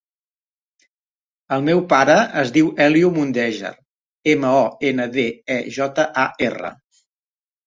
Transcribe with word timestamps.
El 1.57 1.65
meu 1.67 1.81
pare 1.91 2.15
es 2.43 2.53
diu 2.55 2.71
Elio 2.85 3.11
Mondejar: 3.19 3.71
ema, 4.35 4.55
o, 4.63 4.65
ena, 4.91 5.07
de, 5.19 5.27
e, 5.59 5.61
jota, 5.77 6.09
a, 6.25 6.27
erra. 6.49 6.75